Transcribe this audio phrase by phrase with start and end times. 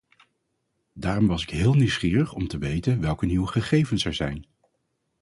[0.93, 4.45] Daarom was ik heel nieuwsgierig om te weten welke nieuwe gegevens er zijn.